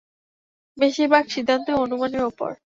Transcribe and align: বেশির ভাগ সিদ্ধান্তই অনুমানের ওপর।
বেশির 0.77 1.07
ভাগ 1.13 1.23
সিদ্ধান্তই 1.27 1.81
অনুমানের 1.83 2.23
ওপর। 2.23 2.51